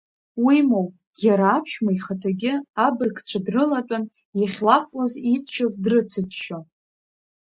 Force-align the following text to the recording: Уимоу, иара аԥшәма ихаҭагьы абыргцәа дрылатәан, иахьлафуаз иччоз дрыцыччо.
Уимоу, 0.45 0.87
иара 1.25 1.47
аԥшәма 1.57 1.91
ихаҭагьы 1.97 2.53
абыргцәа 2.85 3.39
дрылатәан, 3.45 4.03
иахьлафуаз 4.39 5.13
иччоз 5.33 5.73
дрыцыччо. 5.83 6.59